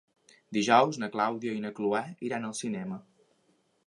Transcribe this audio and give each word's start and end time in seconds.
Dijous 0.55 0.97
na 1.03 1.09
Clàudia 1.15 1.53
i 1.57 1.61
na 1.65 1.71
Cloè 1.81 2.01
iran 2.31 2.47
al 2.49 2.57
cinema. 2.61 2.99